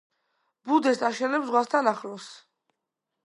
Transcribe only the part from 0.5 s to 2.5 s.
ბუდეს აშენებს ზღვასთან ახლოს.